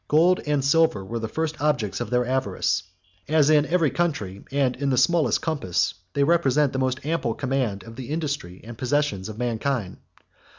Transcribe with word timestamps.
27 0.09 0.17
Gold 0.27 0.39
and 0.47 0.65
silver 0.65 1.05
were 1.05 1.19
the 1.19 1.27
first 1.27 1.61
objects 1.61 2.01
of 2.01 2.09
their 2.09 2.25
avarice; 2.25 2.81
as 3.29 3.51
in 3.51 3.67
every 3.67 3.91
country, 3.91 4.43
and 4.51 4.75
in 4.77 4.89
the 4.89 4.97
smallest 4.97 5.43
compass, 5.43 5.93
they 6.13 6.23
represent 6.23 6.73
the 6.73 6.79
most 6.79 7.05
ample 7.05 7.35
command 7.35 7.83
of 7.83 7.95
the 7.95 8.09
industry 8.09 8.61
and 8.63 8.75
possessions 8.79 9.29
of 9.29 9.37
mankind. 9.37 9.97